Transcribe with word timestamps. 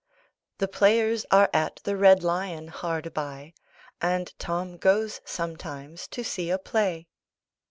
"The 0.57 0.67
players 0.67 1.27
are 1.29 1.47
at 1.53 1.79
the 1.83 1.95
Red 1.95 2.23
Lion 2.23 2.69
hard 2.69 3.13
by; 3.13 3.53
and 4.01 4.33
Tom 4.39 4.77
goes 4.77 5.21
sometimes 5.25 6.07
to 6.07 6.23
see 6.23 6.49
a 6.49 6.57
play." 6.57 7.05